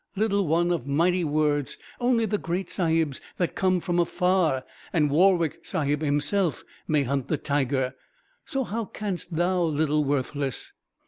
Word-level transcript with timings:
"Little 0.15 0.47
one 0.47 0.71
of 0.71 0.87
mighty 0.87 1.23
words, 1.23 1.77
only 1.99 2.25
the 2.25 2.39
great 2.39 2.71
sahibs 2.71 3.21
that 3.37 3.53
come 3.53 3.79
from 3.79 3.99
afar, 3.99 4.65
and 4.91 5.11
Warwick 5.11 5.63
Sahib 5.63 6.01
himself, 6.01 6.63
may 6.87 7.03
hunt 7.03 7.27
the 7.27 7.37
tiger, 7.37 7.93
so 8.43 8.63
how 8.63 8.85
canst 8.85 9.35
thou, 9.35 9.61
little 9.61 10.03
worthless?" 10.03 10.73